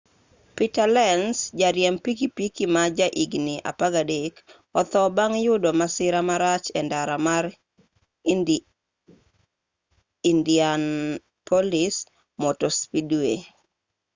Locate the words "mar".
7.27-7.45